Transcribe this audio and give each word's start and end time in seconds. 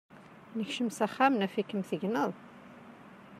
Nekcem 0.57 0.89
s 0.91 0.99
axxam, 1.05 1.33
naf-ikem 1.37 1.81
tegneḍ. 1.89 2.31